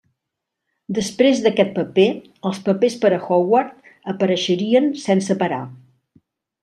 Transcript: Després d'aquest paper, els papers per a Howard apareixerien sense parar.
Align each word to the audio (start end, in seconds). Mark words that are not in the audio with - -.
Després 0.97 1.41
d'aquest 1.43 1.75
paper, 1.75 2.07
els 2.51 2.61
papers 2.69 2.95
per 3.03 3.11
a 3.17 3.19
Howard 3.37 3.93
apareixerien 4.15 4.93
sense 5.05 5.37
parar. 5.45 5.65